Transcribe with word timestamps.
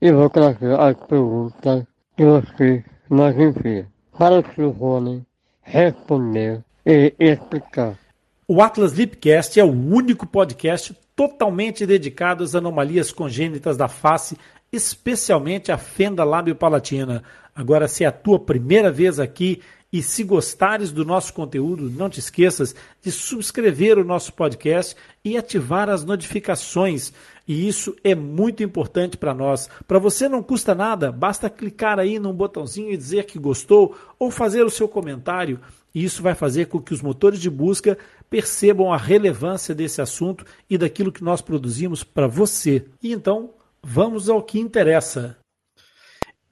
e 0.00 0.12
vou 0.12 0.30
trazer 0.30 0.78
as 0.78 0.96
perguntas 1.06 1.84
que 2.16 2.24
você 2.24 2.84
nos 3.10 3.34
envia 3.36 3.86
para 4.16 4.42
o. 4.58 4.70
Rony 4.70 5.24
responder 5.62 6.62
e 6.84 7.14
explicar. 7.18 7.98
O 8.46 8.62
Atlas 8.62 8.92
Lipcast 8.92 9.60
é 9.60 9.64
o 9.64 9.70
único 9.70 10.26
podcast 10.26 10.96
totalmente 11.14 11.84
dedicado 11.84 12.42
às 12.42 12.54
anomalias 12.54 13.12
congênitas 13.12 13.76
da 13.76 13.88
face, 13.88 14.38
especialmente 14.72 15.70
a 15.70 15.76
fenda 15.76 16.24
lábio-palatina. 16.24 17.22
Agora, 17.54 17.88
se 17.88 18.04
é 18.04 18.06
a 18.06 18.12
tua 18.12 18.38
primeira 18.38 18.90
vez 18.90 19.20
aqui 19.20 19.60
e 19.92 20.02
se 20.02 20.22
gostares 20.22 20.92
do 20.92 21.04
nosso 21.04 21.32
conteúdo, 21.32 21.90
não 21.90 22.08
te 22.08 22.20
esqueças 22.20 22.74
de 23.02 23.10
subscrever 23.10 23.98
o 23.98 24.04
nosso 24.04 24.32
podcast 24.32 24.94
e 25.24 25.36
ativar 25.36 25.88
as 25.88 26.04
notificações. 26.04 27.12
E 27.48 27.66
isso 27.66 27.96
é 28.04 28.14
muito 28.14 28.62
importante 28.62 29.16
para 29.16 29.32
nós. 29.32 29.70
Para 29.86 29.98
você 29.98 30.28
não 30.28 30.42
custa 30.42 30.74
nada, 30.74 31.10
basta 31.10 31.48
clicar 31.48 31.98
aí 31.98 32.18
num 32.18 32.34
botãozinho 32.34 32.92
e 32.92 32.96
dizer 32.96 33.24
que 33.24 33.38
gostou 33.38 33.96
ou 34.18 34.30
fazer 34.30 34.62
o 34.64 34.70
seu 34.70 34.86
comentário. 34.86 35.58
E 35.94 36.04
isso 36.04 36.22
vai 36.22 36.34
fazer 36.34 36.66
com 36.66 36.78
que 36.78 36.92
os 36.92 37.00
motores 37.00 37.40
de 37.40 37.48
busca 37.48 37.96
percebam 38.28 38.92
a 38.92 38.98
relevância 38.98 39.74
desse 39.74 40.02
assunto 40.02 40.44
e 40.68 40.76
daquilo 40.76 41.10
que 41.10 41.24
nós 41.24 41.40
produzimos 41.40 42.04
para 42.04 42.26
você. 42.26 42.86
E 43.02 43.14
então, 43.14 43.54
vamos 43.82 44.28
ao 44.28 44.42
que 44.42 44.60
interessa. 44.60 45.38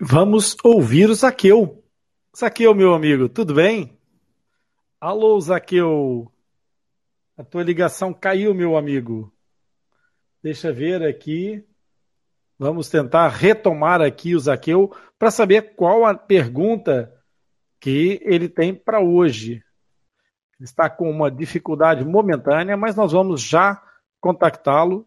Vamos 0.00 0.56
ouvir 0.64 1.10
o 1.10 1.14
Zaqueu. 1.14 1.84
Zaqueu, 2.34 2.74
meu 2.74 2.94
amigo, 2.94 3.28
tudo 3.28 3.52
bem? 3.52 3.98
Alô, 4.98 5.38
Zaqueu. 5.40 6.32
A 7.36 7.44
tua 7.44 7.62
ligação 7.62 8.14
caiu, 8.14 8.54
meu 8.54 8.78
amigo. 8.78 9.30
Deixa 10.46 10.72
ver 10.72 11.02
aqui. 11.02 11.66
Vamos 12.56 12.88
tentar 12.88 13.26
retomar 13.26 14.00
aqui 14.00 14.36
o 14.36 14.38
Zaqueu 14.38 14.96
para 15.18 15.28
saber 15.28 15.74
qual 15.74 16.04
a 16.06 16.14
pergunta 16.14 17.12
que 17.80 18.20
ele 18.22 18.48
tem 18.48 18.72
para 18.72 19.00
hoje. 19.00 19.54
Ele 19.54 20.64
está 20.64 20.88
com 20.88 21.10
uma 21.10 21.32
dificuldade 21.32 22.04
momentânea, 22.04 22.76
mas 22.76 22.94
nós 22.94 23.10
vamos 23.10 23.42
já 23.42 23.82
contactá-lo 24.20 25.04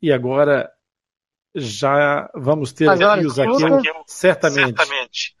e 0.00 0.12
agora 0.12 0.70
já 1.52 2.30
vamos 2.32 2.72
ter 2.72 2.88
agora, 2.88 3.14
aqui 3.14 3.26
o 3.26 3.30
Zaqueu, 3.30 3.82
certamente. 4.06 4.76
certamente. 4.76 5.36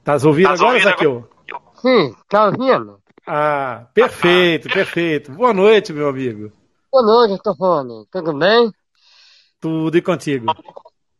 Estás 0.00 0.22
ouvindo 0.22 0.48
agora, 0.50 0.66
ouvindo 0.66 0.82
Zaqueu? 0.82 1.30
Sim, 1.76 2.10
está 2.10 2.44
ouvindo. 2.44 3.02
Ah, 3.26 3.88
perfeito, 3.94 4.68
perfeito. 4.68 5.32
Boa 5.32 5.54
noite, 5.54 5.94
meu 5.94 6.10
amigo. 6.10 6.52
Boa 6.94 7.02
noite, 7.02 7.42
Tofone. 7.42 8.06
Tudo 8.08 8.32
bem? 8.38 8.72
Tudo 9.58 9.98
e 9.98 10.00
contigo? 10.00 10.46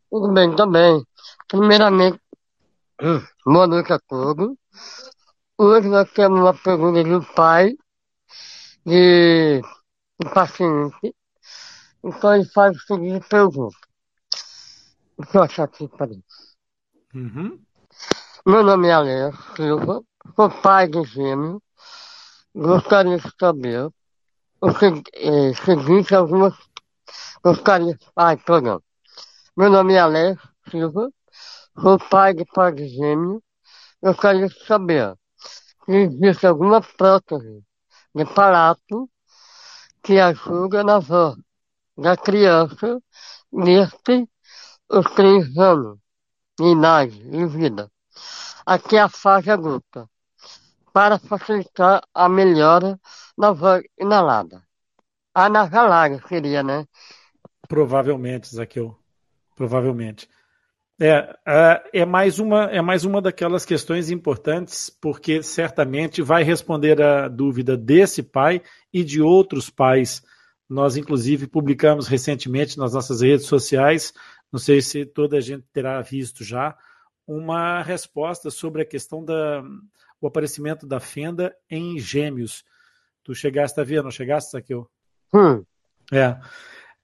Tudo 0.09 0.33
bem 0.33 0.55
também. 0.55 1.05
Primeiramente, 1.49 2.21
boa 3.45 3.67
noite 3.67 3.93
a 3.93 3.99
todos. 3.99 4.57
Hoje 5.59 5.89
nós 5.89 6.09
temos 6.13 6.39
uma 6.39 6.55
pergunta 6.55 7.03
de 7.03 7.13
um 7.13 7.25
pai, 7.25 7.77
de 8.87 9.61
um 10.25 10.29
paciente. 10.33 11.13
Então 12.05 12.37
ele 12.37 12.45
faz 12.45 12.77
a 12.77 12.81
seguinte 12.81 13.27
pergunta. 13.29 13.77
Deixa 15.19 15.39
eu 15.39 15.43
achar 15.43 15.65
aqui 15.65 15.89
para 15.89 16.13
isso. 16.13 16.57
Uhum. 17.13 17.61
Meu 18.47 18.63
nome 18.63 18.87
é 18.87 18.93
Alex 18.93 19.37
Silva, 19.57 20.05
sou 20.37 20.51
pai 20.63 20.87
de 20.87 21.03
gêmeo. 21.03 21.61
Gostaria 22.55 23.19
de 23.19 23.33
saber 23.37 23.91
o 24.65 24.71
é, 24.71 25.53
seguinte, 25.55 26.15
algumas 26.15 26.55
gostaria. 27.43 27.99
Ai, 28.17 28.39
perdão. 28.39 28.83
Meu 29.55 29.69
nome 29.69 29.93
é 29.93 29.99
Alex 29.99 30.41
Silva, 30.71 31.11
sou 31.79 31.99
pai 31.99 32.33
de 32.33 32.47
pai 32.47 32.73
de 32.73 32.89
gêmeo. 32.89 33.43
Gostaria 34.03 34.49
de 34.49 34.65
saber 34.65 35.15
se 35.85 35.93
existe 35.93 36.47
alguma 36.47 36.81
prótese 36.81 37.63
de 38.15 38.25
palato 38.25 39.11
que 40.03 40.19
ajuda 40.19 40.83
na 40.83 40.99
voz 40.99 41.37
da 41.97 42.17
criança 42.17 42.99
neste 43.53 44.27
os 44.89 45.07
três 45.15 45.57
anos 45.59 45.99
de 46.59 46.73
idade 46.73 47.21
e 47.31 47.47
vida, 47.47 47.91
até 48.65 48.99
a 48.99 49.11
fase 49.11 49.51
adulta, 49.51 50.09
para 50.93 51.19
facilitar 51.19 52.03
a 52.15 52.29
melhora 52.29 52.99
voz 53.37 53.83
inalada. 53.99 54.63
Anasalada 55.35 56.23
seria, 56.29 56.63
né? 56.63 56.87
Provavelmente, 57.69 58.55
Zaqueu. 58.55 58.97
Provavelmente. 59.57 60.29
É, 61.01 61.37
é, 61.45 61.91
é, 61.93 62.05
mais 62.05 62.39
uma, 62.39 62.65
é 62.67 62.81
mais 62.81 63.05
uma 63.05 63.21
daquelas 63.21 63.65
questões 63.65 64.11
importantes, 64.11 64.89
porque 65.01 65.43
certamente 65.43 66.23
vai 66.23 66.45
responder 66.45 67.03
a 67.03 67.27
dúvida 67.27 67.77
desse 67.77 68.23
pai 68.23 68.63
e 68.93 69.03
de 69.03 69.21
outros 69.21 69.69
pais. 69.69 70.23
Nós, 70.69 70.97
inclusive, 70.97 71.49
publicamos 71.49 72.07
recentemente 72.07 72.79
nas 72.79 72.95
nossas 72.95 73.21
redes 73.23 73.47
sociais, 73.47 74.15
não 74.53 74.59
sei 74.59 74.81
se 74.81 75.05
toda 75.05 75.39
a 75.39 75.41
gente 75.41 75.65
terá 75.73 76.01
visto 76.01 76.45
já, 76.45 76.77
uma 77.27 77.83
resposta 77.83 78.51
sobre 78.51 78.83
a 78.83 78.87
questão 78.87 79.25
do 79.25 79.35
aparecimento 80.27 80.87
da 80.87 81.01
fenda 81.01 81.57
em 81.69 81.99
gêmeos. 81.99 82.65
Tu 83.25 83.35
chegaste 83.35 83.81
a 83.81 83.85
ver, 83.85 84.03
não 84.03 84.11
chegaste, 84.11 84.51
Saqueu? 84.51 84.89
Hum. 85.35 85.65
É. 86.13 86.37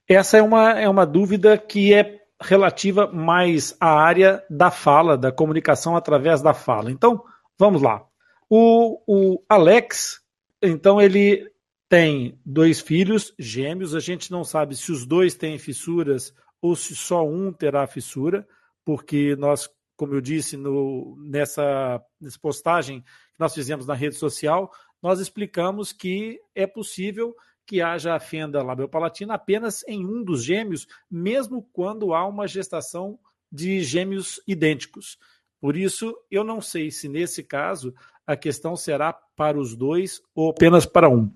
Essa 0.06 0.38
é 0.38 0.42
uma, 0.42 0.78
é 0.78 0.88
uma 0.88 1.06
dúvida 1.06 1.56
que 1.56 1.94
é 1.94 2.20
relativa 2.40 3.06
mais 3.06 3.76
à 3.80 3.88
área 3.88 4.44
da 4.48 4.70
fala, 4.70 5.16
da 5.16 5.32
comunicação 5.32 5.96
através 5.96 6.40
da 6.42 6.54
fala. 6.54 6.90
Então, 6.90 7.24
vamos 7.58 7.82
lá. 7.82 8.04
O, 8.48 9.00
o 9.06 9.42
Alex, 9.48 10.20
então, 10.62 11.00
ele 11.00 11.50
tem 11.88 12.38
dois 12.44 12.80
filhos 12.80 13.34
gêmeos. 13.38 13.94
A 13.94 14.00
gente 14.00 14.30
não 14.30 14.44
sabe 14.44 14.76
se 14.76 14.92
os 14.92 15.06
dois 15.06 15.34
têm 15.34 15.58
fissuras 15.58 16.34
ou 16.60 16.76
se 16.76 16.94
só 16.94 17.26
um 17.26 17.52
terá 17.52 17.86
fissura, 17.86 18.46
porque 18.84 19.34
nós, 19.36 19.68
como 19.96 20.14
eu 20.14 20.20
disse 20.20 20.56
no, 20.56 21.16
nessa, 21.20 22.00
nessa 22.20 22.38
postagem 22.38 23.00
que 23.00 23.40
nós 23.40 23.54
fizemos 23.54 23.86
na 23.86 23.94
rede 23.94 24.16
social, 24.16 24.70
nós 25.02 25.20
explicamos 25.20 25.92
que 25.92 26.40
é 26.54 26.66
possível 26.66 27.34
que 27.66 27.80
haja 27.80 28.14
a 28.14 28.20
fenda 28.20 28.62
labiopalatina 28.62 29.34
apenas 29.34 29.84
em 29.86 30.04
um 30.04 30.24
dos 30.24 30.42
gêmeos, 30.42 30.86
mesmo 31.10 31.62
quando 31.72 32.12
há 32.12 32.26
uma 32.26 32.48
gestação 32.48 33.18
de 33.50 33.80
gêmeos 33.80 34.40
idênticos. 34.46 35.18
Por 35.60 35.76
isso, 35.76 36.16
eu 36.30 36.42
não 36.42 36.60
sei 36.60 36.90
se 36.90 37.08
nesse 37.08 37.44
caso 37.44 37.94
a 38.26 38.36
questão 38.36 38.76
será 38.76 39.12
para 39.12 39.58
os 39.58 39.76
dois 39.76 40.22
ou 40.34 40.50
apenas 40.50 40.86
para 40.86 41.08
um. 41.08 41.32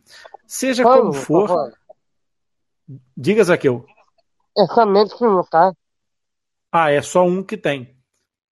Seja 0.46 0.82
como 0.82 1.12
for. 1.12 1.72
Diga, 3.16 3.44
Zaqueu. 3.44 3.86
É 4.56 4.66
somente 4.66 5.14
um, 5.24 5.42
tá? 5.44 5.72
Ah, 6.70 6.90
é 6.90 7.02
só 7.02 7.24
um 7.24 7.42
que 7.42 7.56
tem. 7.56 7.96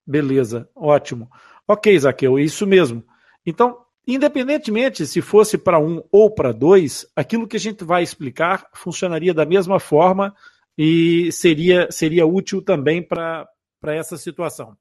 Beleza, 0.06 0.69
ótimo. 0.75 1.30
Ok, 1.68 1.98
Zaqueu, 1.98 2.38
isso 2.38 2.68
mesmo. 2.68 3.04
Então, 3.46 3.86
independentemente 4.07 5.06
se 5.06 5.21
fosse 5.21 5.57
para 5.57 5.80
um 5.80 6.03
ou 6.12 6.30
para 6.30 6.51
dois, 6.51 7.06
aquilo 7.15 7.48
que 7.48 7.57
a 7.57 7.59
gente 7.59 7.83
vai 7.83 8.03
explicar 8.03 8.68
funcionaria 8.74 9.33
da 9.33 9.45
mesma 9.45 9.80
forma 9.80 10.36
e 10.77 11.31
seria, 11.31 11.92
seria 11.92 12.25
útil 12.25 12.62
também 12.62 13.01
para 13.03 13.48
essa 13.83 14.18
situação. 14.18 14.75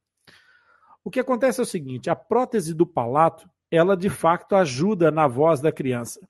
O 1.04 1.10
que 1.10 1.20
acontece 1.20 1.60
é 1.60 1.62
o 1.62 1.66
seguinte: 1.66 2.10
a 2.10 2.16
prótese 2.16 2.74
do 2.74 2.86
palato, 2.86 3.48
ela 3.70 3.96
de 3.96 4.10
fato 4.10 4.54
ajuda 4.54 5.10
na 5.10 5.26
voz 5.26 5.60
da 5.60 5.72
criança. 5.72 6.20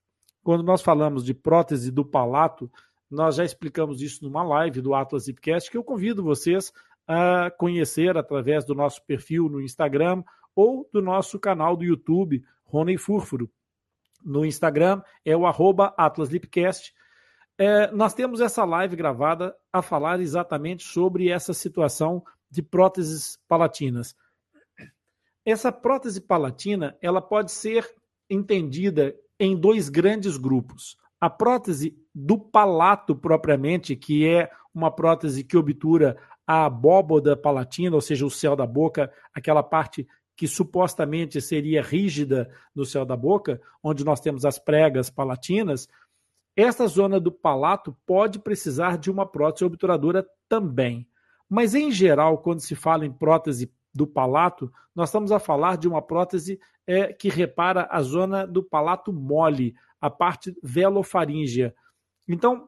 Quando 0.42 0.62
nós 0.62 0.80
falamos 0.82 1.24
de 1.24 1.34
prótese 1.34 1.90
do 1.90 2.04
palato, 2.04 2.70
nós 3.10 3.36
já 3.36 3.44
explicamos 3.44 4.00
isso 4.00 4.24
numa 4.24 4.42
live 4.42 4.80
do 4.80 4.94
Atlas 4.94 5.24
Zipcast, 5.24 5.70
que 5.70 5.76
eu 5.76 5.84
convido 5.84 6.22
vocês 6.22 6.72
a 7.06 7.50
conhecer 7.50 8.16
através 8.16 8.64
do 8.64 8.74
nosso 8.74 9.04
perfil 9.04 9.48
no 9.48 9.60
Instagram 9.60 10.22
ou 10.54 10.88
do 10.92 11.02
nosso 11.02 11.38
canal 11.38 11.76
do 11.76 11.84
YouTube, 11.84 12.44
Rony 12.70 12.96
Furfuro. 12.96 13.50
No 14.24 14.44
Instagram 14.44 15.02
é 15.24 15.36
o 15.36 15.46
arroba 15.46 15.92
AtlasLipcast. 15.96 16.94
É, 17.58 17.90
nós 17.90 18.14
temos 18.14 18.40
essa 18.40 18.64
live 18.64 18.96
gravada 18.96 19.54
a 19.72 19.82
falar 19.82 20.20
exatamente 20.20 20.84
sobre 20.84 21.28
essa 21.28 21.52
situação 21.52 22.22
de 22.50 22.62
próteses 22.62 23.38
palatinas. 23.48 24.14
Essa 25.44 25.72
prótese 25.72 26.20
palatina 26.20 26.96
ela 27.02 27.20
pode 27.20 27.50
ser 27.50 27.88
entendida 28.28 29.14
em 29.38 29.56
dois 29.56 29.88
grandes 29.88 30.36
grupos. 30.36 30.96
A 31.20 31.28
prótese 31.28 31.96
do 32.14 32.38
palato 32.38 33.16
propriamente, 33.16 33.96
que 33.96 34.26
é 34.26 34.50
uma 34.72 34.90
prótese 34.90 35.42
que 35.42 35.56
obtura 35.56 36.16
a 36.46 36.66
abóboda 36.66 37.36
palatina, 37.36 37.94
ou 37.94 38.00
seja, 38.00 38.24
o 38.24 38.30
céu 38.30 38.54
da 38.54 38.66
boca, 38.66 39.12
aquela 39.34 39.62
parte 39.62 40.06
que 40.40 40.48
supostamente 40.48 41.38
seria 41.38 41.82
rígida 41.82 42.50
no 42.74 42.86
céu 42.86 43.04
da 43.04 43.14
boca, 43.14 43.60
onde 43.82 44.02
nós 44.02 44.20
temos 44.20 44.46
as 44.46 44.58
pregas 44.58 45.10
palatinas, 45.10 45.86
essa 46.56 46.86
zona 46.86 47.20
do 47.20 47.30
palato 47.30 47.94
pode 48.06 48.38
precisar 48.38 48.96
de 48.96 49.10
uma 49.10 49.26
prótese 49.26 49.66
obturadora 49.66 50.26
também. 50.48 51.06
Mas, 51.46 51.74
em 51.74 51.92
geral, 51.92 52.38
quando 52.38 52.60
se 52.60 52.74
fala 52.74 53.04
em 53.04 53.12
prótese 53.12 53.70
do 53.92 54.06
palato, 54.06 54.72
nós 54.94 55.10
estamos 55.10 55.30
a 55.30 55.38
falar 55.38 55.76
de 55.76 55.86
uma 55.86 56.00
prótese 56.00 56.58
é, 56.86 57.12
que 57.12 57.28
repara 57.28 57.86
a 57.90 58.00
zona 58.00 58.46
do 58.46 58.62
palato 58.62 59.12
mole, 59.12 59.74
a 60.00 60.08
parte 60.08 60.56
velofaríngea. 60.62 61.74
Então, 62.26 62.66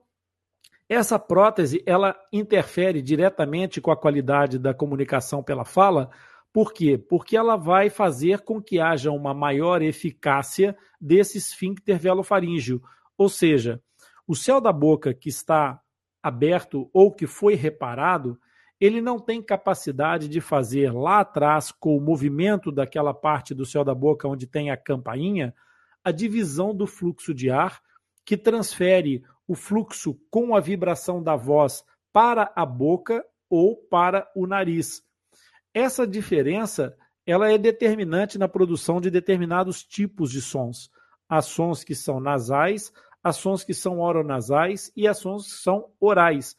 essa 0.87 1.19
prótese 1.19 1.83
ela 1.87 2.15
interfere 2.31 3.01
diretamente 3.01 3.81
com 3.81 3.91
a 3.91 3.97
qualidade 3.97 4.59
da 4.59 4.75
comunicação 4.75 5.43
pela 5.43 5.65
fala, 5.65 6.11
por 6.53 6.75
quê? 6.75 6.99
Porque 6.99 7.37
ela 7.37 7.57
vai 7.57 7.89
fazer 7.89 8.41
com 8.41 8.61
que 8.61 8.79
haja 8.79 9.11
uma 9.11 9.33
maior 9.33 9.81
eficácia 9.81 10.77
desse 11.01 11.39
esfíncter 11.39 11.99
velofaríngeo. 11.99 12.83
Ou 13.17 13.29
seja, 13.29 13.83
o 14.27 14.37
céu 14.37 14.61
da 14.61 14.73
boca 14.73 15.15
que 15.15 15.31
está 15.31 15.81
aberto 16.23 16.91
ou 16.93 17.11
que 17.11 17.27
foi 17.27 17.55
reparado, 17.55 18.39
ele 18.79 19.01
não 19.01 19.19
tem 19.19 19.43
capacidade 19.43 20.29
de 20.29 20.41
fazer 20.41 20.93
lá 20.93 21.21
atrás, 21.21 21.73
com 21.73 21.97
o 21.97 22.01
movimento 22.01 22.71
daquela 22.71 23.15
parte 23.15 23.55
do 23.55 23.65
céu 23.65 23.83
da 23.83 23.95
boca 23.95 24.29
onde 24.29 24.47
tem 24.47 24.71
a 24.71 24.77
campainha, 24.77 25.55
a 26.05 26.11
divisão 26.11 26.75
do 26.75 26.87
fluxo 26.87 27.33
de 27.33 27.51
ar 27.51 27.81
que 28.25 28.37
transfere 28.37 29.25
o 29.49 29.55
fluxo 29.55 30.21
com 30.31 30.55
a 30.55 30.61
vibração 30.61 31.23
da 31.23 31.35
voz 31.35 31.83
para 32.13 32.53
a 32.55 32.67
boca 32.67 33.25
ou 33.49 33.77
para 33.77 34.31
o 34.35 34.47
nariz. 34.47 35.03
Essa 35.75 36.07
diferença 36.07 36.97
ela 37.27 37.51
é 37.51 37.57
determinante 37.57 38.39
na 38.39 38.49
produção 38.49 39.01
de 39.01 39.11
determinados 39.11 39.83
tipos 39.85 40.31
de 40.31 40.43
sons. 40.43 40.91
Há 41.29 41.41
sons 41.41 41.85
que 41.85 41.95
são 41.95 42.21
nasais, 42.21 42.93
há 43.23 43.33
sons 43.33 43.65
que 43.65 43.73
são 43.73 44.01
oronasais 44.01 44.93
e 44.97 45.07
há 45.07 45.15
sons 45.15 45.47
que 45.47 45.59
são 45.59 45.91
orais. 46.01 46.57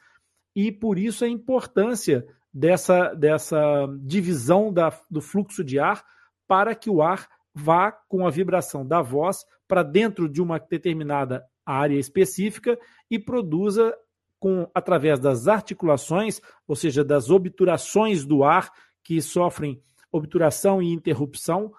E 0.56 0.72
por 0.72 0.98
isso 0.98 1.26
a 1.26 1.28
importância 1.28 2.26
dessa, 2.54 3.14
dessa 3.14 3.88
divisão 4.02 4.72
da, 4.72 4.98
do 5.10 5.22
fluxo 5.22 5.64
de 5.64 5.80
ar 5.80 6.04
para 6.48 6.74
que 6.74 6.90
o 6.90 7.02
ar 7.02 7.28
vá 7.54 7.92
com 7.92 8.26
a 8.26 8.32
vibração 8.32 8.86
da 8.86 9.02
voz 9.02 9.46
para 9.68 9.84
dentro 9.84 10.30
de 10.30 10.42
uma 10.42 10.60
determinada 10.60 11.46
área 11.66 11.98
específica 11.98 12.78
e 13.10 13.20
produza 13.20 13.96
com 14.40 14.70
através 14.74 15.20
das 15.20 15.48
articulações, 15.48 16.42
ou 16.68 16.76
seja, 16.76 17.04
das 17.04 17.30
obturações 17.30 18.26
do 18.26 18.44
ar 18.44 18.72
que 19.04 19.22
sofrem 19.22 19.82
obturação 20.12 20.82
e 20.82 20.92
interrupção, 20.92 21.74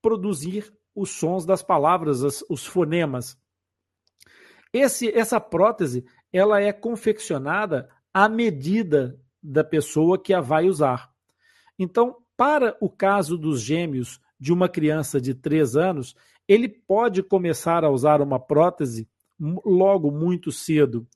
produzir 0.00 0.72
os 0.94 1.10
sons 1.10 1.44
das 1.44 1.62
palavras, 1.62 2.22
as, 2.22 2.44
os 2.48 2.64
fonemas. 2.66 3.36
Esse, 4.72 5.08
essa 5.10 5.40
prótese 5.40 6.04
ela 6.32 6.60
é 6.60 6.72
confeccionada 6.72 7.88
à 8.12 8.28
medida 8.28 9.18
da 9.42 9.62
pessoa 9.62 10.20
que 10.20 10.32
a 10.32 10.40
vai 10.40 10.66
usar. 10.68 11.12
Então, 11.78 12.16
para 12.36 12.76
o 12.80 12.88
caso 12.88 13.36
dos 13.36 13.60
gêmeos 13.60 14.20
de 14.38 14.52
uma 14.52 14.68
criança 14.68 15.20
de 15.20 15.34
3 15.34 15.76
anos, 15.76 16.14
ele 16.48 16.68
pode 16.68 17.22
começar 17.22 17.84
a 17.84 17.90
usar 17.90 18.20
uma 18.20 18.40
prótese 18.40 19.08
logo 19.64 20.10
muito 20.10 20.50
cedo 20.50 21.06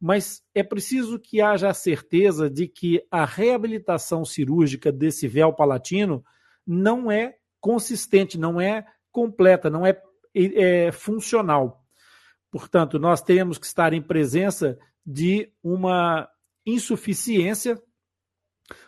mas 0.00 0.42
é 0.54 0.62
preciso 0.62 1.18
que 1.18 1.42
haja 1.42 1.68
a 1.68 1.74
certeza 1.74 2.48
de 2.48 2.66
que 2.66 3.04
a 3.10 3.24
reabilitação 3.24 4.24
cirúrgica 4.24 4.90
desse 4.90 5.28
véu 5.28 5.52
palatino 5.52 6.24
não 6.66 7.12
é 7.12 7.36
consistente, 7.60 8.38
não 8.38 8.58
é 8.58 8.86
completa, 9.12 9.68
não 9.68 9.84
é, 9.84 10.00
é 10.34 10.90
funcional. 10.90 11.84
Portanto, 12.50 12.98
nós 12.98 13.20
temos 13.20 13.58
que 13.58 13.66
estar 13.66 13.92
em 13.92 14.00
presença 14.00 14.78
de 15.04 15.52
uma 15.62 16.28
insuficiência, 16.64 17.80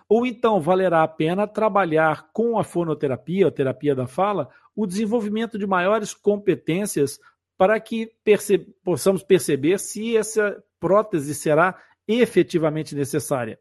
ou 0.09 0.27
então 0.27 0.61
valerá 0.61 1.03
a 1.03 1.09
pena 1.09 1.47
trabalhar 1.47 2.31
com 2.33 2.59
a 2.59 2.65
fonoterapia, 2.65 3.49
a 3.49 3.53
terapia 3.53 3.95
da 3.95 4.07
fala, 4.07 4.49
o 4.75 4.87
desenvolvimento 4.87 5.59
de 5.59 5.67
maiores 5.67 6.15
competências 6.15 7.19
para 7.63 7.79
que 7.79 8.13
perce 8.25 8.59
possamos 8.59 9.23
perceber 9.23 9.79
se 9.79 10.17
essa 10.17 10.61
prótese 10.81 11.33
será 11.33 11.81
efetivamente 12.09 12.93
necessária. 12.93 13.57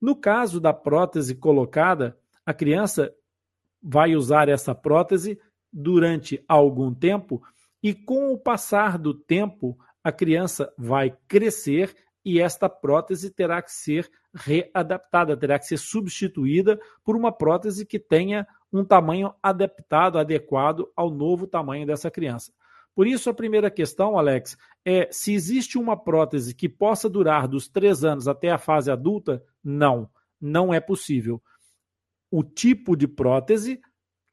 No 0.00 0.16
caso 0.16 0.58
da 0.58 0.72
prótese 0.72 1.34
colocada, 1.34 2.16
a 2.46 2.54
criança 2.54 3.14
vai 3.82 4.16
usar 4.16 4.48
essa 4.48 4.74
prótese 4.74 5.38
durante 5.70 6.42
algum 6.48 6.94
tempo 6.94 7.42
e, 7.82 7.92
com 7.92 8.32
o 8.32 8.38
passar 8.38 8.96
do 8.96 9.12
tempo, 9.12 9.78
a 10.02 10.10
criança 10.10 10.72
vai 10.78 11.14
crescer 11.28 11.94
e 12.24 12.40
esta 12.40 12.70
prótese 12.70 13.30
terá 13.30 13.60
que 13.60 13.70
ser 13.70 14.10
readaptada, 14.34 15.36
terá 15.36 15.58
que 15.58 15.66
ser 15.66 15.76
substituída 15.76 16.80
por 17.04 17.14
uma 17.14 17.30
prótese 17.30 17.84
que 17.84 17.98
tenha 17.98 18.48
um 18.72 18.82
tamanho 18.82 19.34
adaptado, 19.42 20.18
adequado 20.18 20.90
ao 20.96 21.10
novo 21.10 21.46
tamanho 21.46 21.86
dessa 21.86 22.10
criança. 22.10 22.50
Por 22.96 23.06
isso, 23.06 23.28
a 23.28 23.34
primeira 23.34 23.70
questão, 23.70 24.18
Alex, 24.18 24.56
é 24.82 25.06
se 25.12 25.34
existe 25.34 25.76
uma 25.76 25.98
prótese 25.98 26.54
que 26.54 26.66
possa 26.66 27.10
durar 27.10 27.46
dos 27.46 27.68
três 27.68 28.02
anos 28.02 28.26
até 28.26 28.50
a 28.50 28.56
fase 28.56 28.90
adulta? 28.90 29.44
Não, 29.62 30.08
não 30.40 30.72
é 30.72 30.80
possível. 30.80 31.42
O 32.30 32.42
tipo 32.42 32.96
de 32.96 33.06
prótese, 33.06 33.82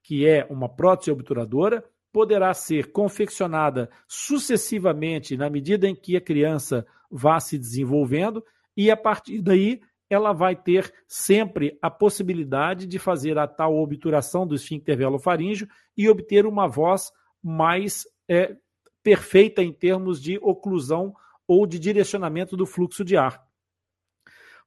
que 0.01 0.25
é 0.25 0.47
uma 0.49 0.69
prótese 0.69 1.11
obturadora, 1.11 1.83
poderá 2.09 2.53
ser 2.53 2.93
confeccionada 2.93 3.89
sucessivamente 4.07 5.35
na 5.35 5.49
medida 5.49 5.85
em 5.85 5.93
que 5.93 6.15
a 6.15 6.21
criança 6.21 6.87
vá 7.11 7.41
se 7.41 7.57
desenvolvendo, 7.57 8.41
e 8.77 8.89
a 8.89 8.95
partir 8.95 9.41
daí 9.41 9.81
ela 10.09 10.31
vai 10.31 10.55
ter 10.55 10.93
sempre 11.05 11.77
a 11.81 11.91
possibilidade 11.91 12.87
de 12.87 12.97
fazer 12.97 13.37
a 13.37 13.45
tal 13.45 13.75
obturação 13.75 14.47
do 14.47 14.55
esfíncter 14.55 14.97
velofaríngeo 14.97 15.67
e 15.97 16.07
obter 16.07 16.45
uma 16.45 16.65
voz 16.65 17.11
mais 17.43 18.05
é, 18.27 18.55
perfeita 19.01 19.61
em 19.61 19.71
termos 19.71 20.21
de 20.21 20.37
oclusão 20.41 21.15
ou 21.47 21.67
de 21.67 21.77
direcionamento 21.77 22.55
do 22.55 22.65
fluxo 22.65 23.03
de 23.03 23.17
ar. 23.17 23.45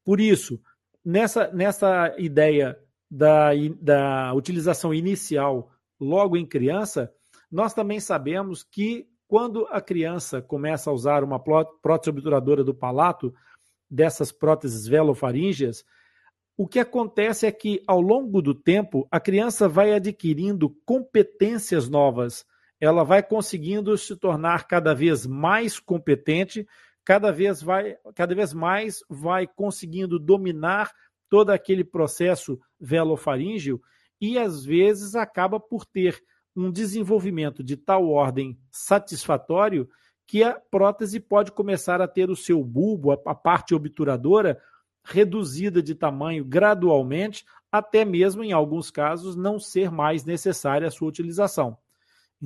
Por 0.05 0.21
isso, 0.21 0.61
nessa, 1.05 1.51
nessa 1.53 2.15
ideia 2.19 2.79
da, 3.11 3.51
da 3.81 4.35
utilização 4.35 4.93
inicial 4.93 5.71
logo 5.99 6.37
em 6.37 6.47
criança, 6.47 7.13
nós 7.51 7.73
também 7.73 7.99
sabemos 7.99 8.63
que 8.63 9.09
quando 9.27 9.67
a 9.71 9.81
criança 9.81 10.41
começa 10.41 10.91
a 10.91 10.93
usar 10.93 11.25
uma 11.25 11.41
prótese 11.41 12.11
obturadora 12.11 12.63
do 12.63 12.75
palato, 12.75 13.35
dessas 13.91 14.31
próteses 14.31 14.87
velofaríngeas, 14.87 15.85
o 16.57 16.67
que 16.67 16.79
acontece 16.79 17.47
é 17.47 17.53
que, 17.53 17.83
ao 17.87 18.01
longo 18.01 18.41
do 18.41 18.55
tempo, 18.55 19.07
a 19.11 19.21
criança 19.21 19.69
vai 19.69 19.93
adquirindo 19.93 20.71
competências 20.85 21.89
novas 21.89 22.47
ela 22.81 23.05
vai 23.05 23.23
conseguindo 23.23 23.97
se 23.97 24.17
tornar 24.17 24.67
cada 24.67 24.95
vez 24.95 25.27
mais 25.27 25.79
competente, 25.79 26.67
cada 27.05 27.31
vez, 27.33 27.63
vai, 27.63 27.97
cada 28.15 28.35
vez 28.35 28.53
mais 28.53 29.01
vai 29.09 29.47
conseguindo 29.47 30.19
dominar 30.19 30.93
todo 31.29 31.51
aquele 31.51 31.85
processo 31.85 32.59
velofaríngeo 32.79 33.81
e 34.21 34.39
às 34.39 34.65
vezes 34.65 35.15
acaba 35.15 35.59
por 35.59 35.85
ter 35.85 36.23
um 36.55 36.71
desenvolvimento 36.71 37.63
de 37.63 37.77
tal 37.77 38.09
ordem 38.09 38.59
satisfatório 38.71 39.89
que 40.27 40.43
a 40.43 40.55
prótese 40.55 41.21
pode 41.21 41.53
começar 41.53 42.01
a 42.01 42.09
ter 42.09 42.31
o 42.31 42.37
seu 42.37 42.65
bulbo, 42.65 43.13
a 43.13 43.35
parte 43.35 43.75
obturadora, 43.75 44.61
reduzida 45.05 45.81
de 45.81 45.95
tamanho 45.95 46.45
gradualmente, 46.45 47.45
até 47.71 48.05
mesmo 48.05 48.43
em 48.43 48.53
alguns 48.53 48.91
casos 48.91 49.37
não 49.37 49.59
ser 49.59 49.91
mais 49.91 50.25
necessária 50.25 50.89
a 50.89 50.91
sua 50.91 51.09
utilização. 51.09 51.79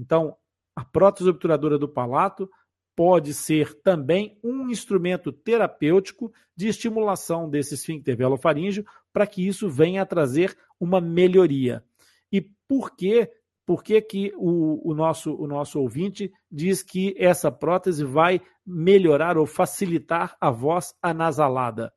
Então, 0.01 0.35
a 0.75 0.83
prótese 0.83 1.29
obturadora 1.29 1.79
do 1.79 1.87
palato 1.89 2.51
pode 2.97 3.35
ser 3.35 3.75
também 3.83 4.39
um 4.43 4.71
instrumento 4.71 5.31
terapêutico 5.31 6.33
de 6.57 6.69
estimulação 6.69 7.49
desse 7.49 7.75
esfíncter 7.75 8.17
velofaríngeo 8.17 8.85
para 9.13 9.27
que 9.27 9.47
isso 9.47 9.69
venha 9.69 10.03
a 10.03 10.07
trazer 10.07 10.57
uma 10.79 11.01
melhoria. 11.01 11.85
E 12.33 12.41
por 12.67 12.97
que 12.97 13.31
por 13.67 13.85
que, 13.85 14.01
que 14.01 14.33
o, 14.37 14.91
o, 14.91 14.95
nosso, 14.95 15.33
o 15.33 15.47
nosso 15.47 15.79
ouvinte 15.81 16.33
diz 16.51 16.83
que 16.83 17.15
essa 17.17 17.53
prótese 17.53 18.03
vai 18.03 18.41
melhorar 18.67 19.39
ou 19.39 19.47
facilitar 19.47 20.37
a 20.41 20.51
voz 20.51 20.93
anasalada? 21.01 21.93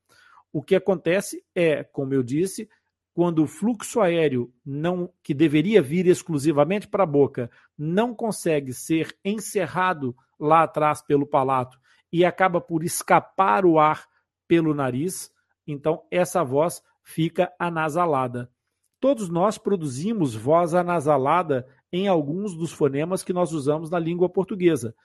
O 0.51 0.61
que 0.61 0.75
acontece 0.75 1.43
é, 1.55 1.83
como 1.83 2.13
eu 2.13 2.21
disse, 2.21 2.69
quando 3.13 3.43
o 3.43 3.47
fluxo 3.47 4.01
aéreo 4.01 4.51
não 4.65 5.11
que 5.21 5.33
deveria 5.33 5.81
vir 5.81 6.07
exclusivamente 6.07 6.87
para 6.87 7.03
a 7.03 7.07
boca 7.07 7.49
não 7.77 8.13
consegue 8.13 8.73
ser 8.73 9.15
encerrado 9.23 10.15
lá 10.39 10.63
atrás 10.63 11.01
pelo 11.01 11.25
palato 11.25 11.79
e 12.11 12.25
acaba 12.25 12.59
por 12.59 12.83
escapar 12.83 13.65
o 13.65 13.79
ar 13.79 14.07
pelo 14.47 14.73
nariz, 14.73 15.31
então 15.65 16.03
essa 16.11 16.43
voz 16.43 16.81
fica 17.03 17.51
anasalada. 17.59 18.51
Todos 18.99 19.29
nós 19.29 19.57
produzimos 19.57 20.35
voz 20.35 20.73
anasalada 20.73 21.67
em 21.91 22.07
alguns 22.07 22.55
dos 22.55 22.71
fonemas 22.71 23.23
que 23.23 23.33
nós 23.33 23.51
usamos 23.51 23.89
na 23.89 23.99
língua 23.99 24.29
portuguesa. 24.29 24.95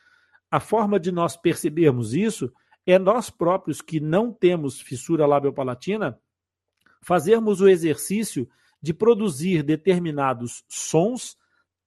A 0.51 0.61
forma 0.61 0.99
de 0.99 1.13
nós 1.13 1.37
percebermos 1.37 2.15
isso 2.15 2.53
é 2.87 2.99
nós 2.99 3.29
próprios 3.29 3.83
que 3.83 4.01
não 4.01 4.33
temos 4.33 4.81
fissura 4.81 5.27
labiopalatina 5.27 6.19
fazermos 7.01 7.61
o 7.61 7.69
exercício 7.69 8.49
de 8.81 8.95
produzir 8.95 9.63
determinados 9.63 10.65
sons 10.69 11.37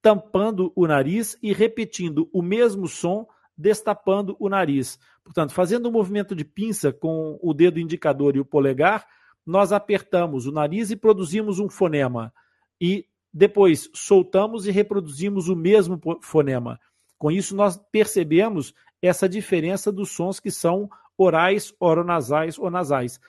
tampando 0.01 0.71
o 0.75 0.87
nariz 0.87 1.37
e 1.41 1.53
repetindo 1.53 2.29
o 2.33 2.41
mesmo 2.41 2.87
som 2.87 3.27
destapando 3.57 4.35
o 4.39 4.49
nariz. 4.49 4.99
Portanto, 5.23 5.53
fazendo 5.53 5.87
um 5.87 5.91
movimento 5.91 6.35
de 6.35 6.43
pinça 6.43 6.91
com 6.91 7.37
o 7.41 7.53
dedo 7.53 7.79
indicador 7.79 8.35
e 8.35 8.39
o 8.39 8.45
polegar, 8.45 9.05
nós 9.45 9.71
apertamos 9.71 10.47
o 10.47 10.51
nariz 10.51 10.89
e 10.89 10.95
produzimos 10.95 11.59
um 11.59 11.69
fonema. 11.69 12.33
E 12.79 13.05
depois 13.33 13.89
soltamos 13.93 14.65
e 14.65 14.71
reproduzimos 14.71 15.47
o 15.47 15.55
mesmo 15.55 15.99
fonema. 16.21 16.79
Com 17.17 17.29
isso, 17.31 17.55
nós 17.55 17.77
percebemos 17.91 18.73
essa 19.01 19.29
diferença 19.29 19.91
dos 19.91 20.09
sons 20.09 20.39
que 20.39 20.49
são 20.51 20.89
orais, 21.17 21.73
oronasais 21.79 22.57
ou 22.57 22.69
nasais. 22.71 23.19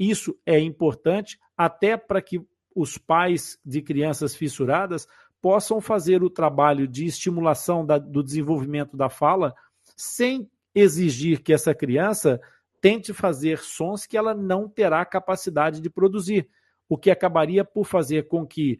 Isso 0.00 0.34
é 0.46 0.58
importante 0.58 1.38
até 1.54 1.94
para 1.94 2.22
que 2.22 2.40
os 2.74 2.96
pais 2.96 3.58
de 3.62 3.82
crianças 3.82 4.34
fissuradas 4.34 5.06
possam 5.42 5.78
fazer 5.78 6.22
o 6.22 6.30
trabalho 6.30 6.88
de 6.88 7.04
estimulação 7.04 7.84
da, 7.84 7.98
do 7.98 8.22
desenvolvimento 8.22 8.96
da 8.96 9.10
fala 9.10 9.54
sem 9.94 10.50
exigir 10.74 11.42
que 11.42 11.52
essa 11.52 11.74
criança 11.74 12.40
tente 12.80 13.12
fazer 13.12 13.58
sons 13.58 14.06
que 14.06 14.16
ela 14.16 14.32
não 14.32 14.66
terá 14.66 15.04
capacidade 15.04 15.82
de 15.82 15.90
produzir, 15.90 16.48
o 16.88 16.96
que 16.96 17.10
acabaria 17.10 17.62
por 17.62 17.84
fazer 17.84 18.26
com 18.26 18.46
que 18.46 18.78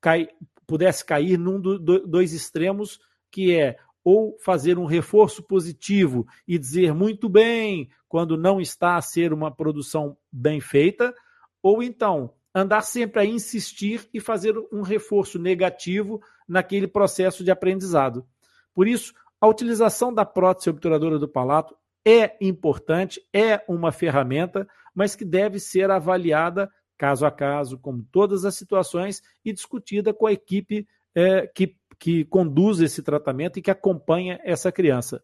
cai, 0.00 0.28
pudesse 0.66 1.04
cair 1.04 1.38
num 1.38 1.60
dos 1.60 1.78
do, 1.78 2.04
dois 2.08 2.32
extremos, 2.32 2.98
que 3.30 3.54
é 3.54 3.76
ou 4.06 4.38
fazer 4.38 4.78
um 4.78 4.84
reforço 4.84 5.42
positivo 5.42 6.28
e 6.46 6.56
dizer 6.56 6.94
muito 6.94 7.28
bem 7.28 7.90
quando 8.08 8.36
não 8.36 8.60
está 8.60 8.94
a 8.94 9.02
ser 9.02 9.32
uma 9.32 9.50
produção 9.50 10.16
bem 10.30 10.60
feita, 10.60 11.12
ou 11.60 11.82
então 11.82 12.32
andar 12.54 12.82
sempre 12.82 13.20
a 13.20 13.24
insistir 13.24 14.08
e 14.14 14.20
fazer 14.20 14.54
um 14.70 14.82
reforço 14.82 15.40
negativo 15.40 16.22
naquele 16.46 16.86
processo 16.86 17.42
de 17.42 17.50
aprendizado. 17.50 18.24
Por 18.72 18.86
isso, 18.86 19.12
a 19.40 19.48
utilização 19.48 20.14
da 20.14 20.24
prótese 20.24 20.70
obturadora 20.70 21.18
do 21.18 21.26
palato 21.26 21.76
é 22.06 22.36
importante, 22.40 23.20
é 23.32 23.60
uma 23.66 23.90
ferramenta, 23.90 24.68
mas 24.94 25.16
que 25.16 25.24
deve 25.24 25.58
ser 25.58 25.90
avaliada 25.90 26.70
caso 26.96 27.26
a 27.26 27.30
caso, 27.32 27.76
como 27.76 28.06
todas 28.12 28.44
as 28.44 28.54
situações, 28.54 29.20
e 29.44 29.52
discutida 29.52 30.14
com 30.14 30.28
a 30.28 30.32
equipe 30.32 30.86
é, 31.12 31.44
que, 31.48 31.76
que 31.98 32.24
conduz 32.24 32.80
esse 32.80 33.02
tratamento 33.02 33.58
e 33.58 33.62
que 33.62 33.70
acompanha 33.70 34.38
essa 34.44 34.70
criança. 34.70 35.22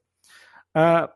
A 0.74 1.10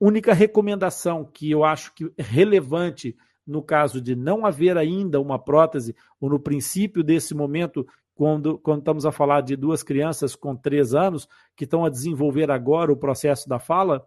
única 0.00 0.32
recomendação 0.32 1.24
que 1.24 1.50
eu 1.50 1.64
acho 1.64 1.94
que 1.94 2.12
é 2.16 2.22
relevante 2.22 3.16
no 3.46 3.62
caso 3.62 4.00
de 4.00 4.14
não 4.14 4.46
haver 4.46 4.76
ainda 4.76 5.20
uma 5.20 5.38
prótese, 5.38 5.96
ou 6.20 6.30
no 6.30 6.38
princípio 6.38 7.02
desse 7.02 7.34
momento, 7.34 7.86
quando, 8.14 8.58
quando 8.58 8.80
estamos 8.80 9.04
a 9.04 9.12
falar 9.12 9.40
de 9.40 9.56
duas 9.56 9.82
crianças 9.82 10.34
com 10.36 10.54
três 10.54 10.94
anos, 10.94 11.28
que 11.56 11.64
estão 11.64 11.84
a 11.84 11.90
desenvolver 11.90 12.50
agora 12.50 12.92
o 12.92 12.96
processo 12.96 13.48
da 13.48 13.58
fala, 13.58 14.06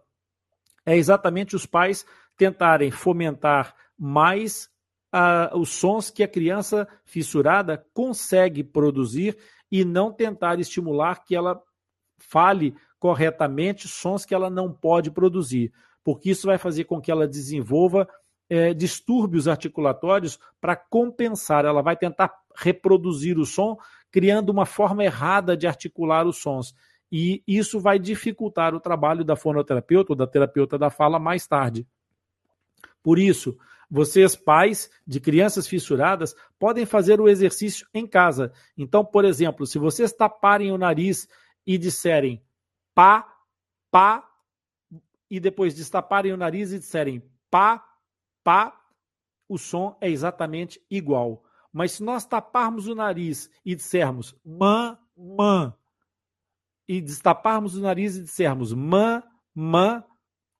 é 0.84 0.96
exatamente 0.96 1.54
os 1.54 1.66
pais 1.66 2.06
tentarem 2.36 2.90
fomentar 2.90 3.74
mais 3.98 4.70
uh, 5.14 5.56
os 5.58 5.70
sons 5.70 6.10
que 6.10 6.22
a 6.22 6.28
criança 6.28 6.86
fissurada 7.04 7.84
consegue 7.92 8.62
produzir 8.62 9.36
e 9.70 9.84
não 9.84 10.12
tentar 10.12 10.58
estimular 10.60 11.24
que 11.24 11.34
ela 11.34 11.60
fale 12.18 12.74
corretamente 12.98 13.88
sons 13.88 14.24
que 14.24 14.34
ela 14.34 14.48
não 14.48 14.72
pode 14.72 15.10
produzir, 15.10 15.72
porque 16.02 16.30
isso 16.30 16.46
vai 16.46 16.58
fazer 16.58 16.84
com 16.84 17.00
que 17.00 17.10
ela 17.10 17.26
desenvolva 17.28 18.08
é, 18.48 18.72
distúrbios 18.72 19.48
articulatórios 19.48 20.38
para 20.60 20.76
compensar. 20.76 21.64
Ela 21.64 21.82
vai 21.82 21.96
tentar 21.96 22.32
reproduzir 22.54 23.38
o 23.38 23.44
som, 23.44 23.76
criando 24.10 24.50
uma 24.50 24.64
forma 24.64 25.04
errada 25.04 25.56
de 25.56 25.66
articular 25.66 26.26
os 26.26 26.38
sons 26.38 26.74
e 27.10 27.42
isso 27.46 27.78
vai 27.78 27.98
dificultar 27.98 28.74
o 28.74 28.80
trabalho 28.80 29.24
da 29.24 29.36
fonoterapeuta 29.36 30.12
ou 30.12 30.16
da 30.16 30.26
terapeuta 30.26 30.78
da 30.78 30.90
fala 30.90 31.18
mais 31.18 31.46
tarde. 31.46 31.86
Por 33.02 33.18
isso, 33.18 33.56
vocês, 33.90 34.34
pais 34.34 34.90
de 35.06 35.20
crianças 35.20 35.66
fissuradas, 35.66 36.34
podem 36.58 36.84
fazer 36.84 37.20
o 37.20 37.28
exercício 37.28 37.86
em 37.94 38.06
casa. 38.06 38.52
Então, 38.76 39.04
por 39.04 39.24
exemplo, 39.24 39.66
se 39.66 39.78
vocês 39.78 40.12
taparem 40.12 40.72
o 40.72 40.78
nariz 40.78 41.28
e 41.66 41.78
disserem 41.78 42.42
pá, 42.94 43.26
pá, 43.90 44.28
e 45.30 45.40
depois 45.40 45.74
destaparem 45.74 46.32
o 46.32 46.36
nariz 46.36 46.72
e 46.72 46.78
disserem 46.78 47.22
pá, 47.50 47.84
pá, 48.42 48.80
o 49.48 49.58
som 49.58 49.96
é 50.00 50.08
exatamente 50.10 50.80
igual. 50.90 51.44
Mas 51.72 51.92
se 51.92 52.02
nós 52.02 52.24
taparmos 52.24 52.88
o 52.88 52.94
nariz 52.94 53.50
e 53.64 53.74
dissermos 53.74 54.34
man, 54.44 54.98
man, 55.16 55.74
e 56.88 57.00
destaparmos 57.00 57.76
o 57.76 57.80
nariz 57.80 58.16
e 58.16 58.22
dissermos 58.22 58.72
man, 58.72 59.22
man, 59.54 60.04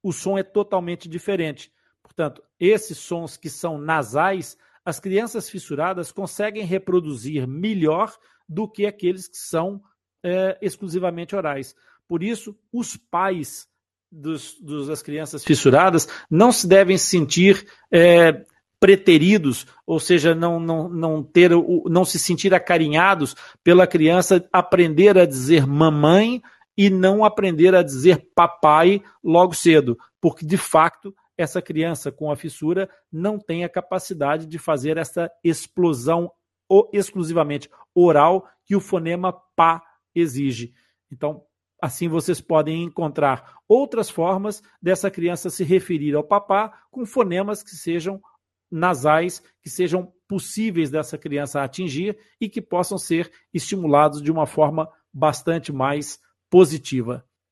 o 0.03 0.13
som 0.13 0.37
é 0.37 0.43
totalmente 0.43 1.09
diferente. 1.09 1.73
Portanto, 2.17 2.43
esses 2.59 2.97
sons 2.97 3.37
que 3.37 3.51
são 3.51 3.77
nasais, 3.77 4.57
as 4.85 4.99
crianças 4.99 5.51
fissuradas 5.51 6.11
conseguem 6.11 6.65
reproduzir 6.65 7.47
melhor 7.47 8.13
do 8.49 8.67
que 8.67 8.87
aqueles 8.87 9.29
que 9.29 9.37
são 9.37 9.83
é, 10.25 10.57
exclusivamente 10.63 11.37
orais. 11.37 11.75
Por 12.09 12.23
isso, 12.23 12.57
os 12.73 12.97
pais 12.97 13.69
dos, 14.11 14.59
dos, 14.61 14.87
das 14.89 15.03
crianças 15.03 15.45
fissuradas 15.45 16.09
não 16.31 16.51
se 16.51 16.67
devem 16.67 16.97
sentir 16.97 17.67
é, 17.93 18.45
preteridos, 18.81 19.67
ou 19.87 20.01
seja, 20.01 20.35
não, 20.35 20.59
não, 20.59 20.89
não, 20.89 21.23
ter, 21.23 21.51
não 21.87 22.05
se 22.05 22.19
sentir 22.19 22.55
acarinhados 22.55 23.35
pela 23.63 23.87
criança 23.87 24.47
aprender 24.51 25.19
a 25.19 25.27
dizer 25.27 25.67
mamãe 25.67 26.41
e 26.77 26.89
não 26.89 27.25
aprender 27.25 27.75
a 27.75 27.83
dizer 27.83 28.29
papai 28.35 29.03
logo 29.23 29.55
cedo, 29.55 29.99
porque 30.21 30.47
de 30.47 30.57
fato 30.57 31.15
essa 31.37 31.61
criança 31.61 32.11
com 32.11 32.31
a 32.31 32.37
fissura 32.37 32.89
não 33.13 33.39
tem 33.39 33.65
a 33.65 33.69
capacidade 33.69 34.47
de 34.47 34.59
fazer 34.59 34.97
essa 34.97 35.31
explosão 35.45 36.31
exclusivamente 36.93 37.71
oral 37.95 38.49
que 38.65 38.75
o 38.75 38.81
fonema 38.81 39.33
pá 39.55 39.83
exige. 40.15 40.75
Então, 41.13 41.45
assim 41.81 42.09
vocês 42.09 42.41
podem 42.41 42.85
encontrar 42.85 43.59
outras 43.69 44.09
formas 44.09 44.63
dessa 44.81 45.11
criança 45.11 45.51
se 45.51 45.63
referir 45.63 46.15
ao 46.15 46.25
papá 46.25 46.83
com 46.91 47.05
fonemas 47.05 47.63
que 47.63 47.71
sejam 47.71 48.21
nasais 48.71 49.43
que 49.63 49.71
sejam 49.71 50.13
possíveis 50.29 50.91
dessa 50.91 51.17
criança 51.17 51.63
atingir 51.63 52.19
e 52.41 52.49
que 52.49 52.61
possam 52.61 52.99
ser 52.99 53.31
estimulados 53.55 54.21
de 54.21 54.33
uma 54.33 54.47
forma 54.47 54.91
bastante 55.13 55.73
mais 55.73 56.19
positiva. 56.51 57.25